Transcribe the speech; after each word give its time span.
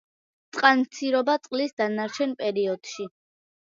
წყალმცირობა 0.57 1.37
წლის 1.45 1.79
დანარჩენ 1.85 2.37
პერიოდში. 2.45 3.13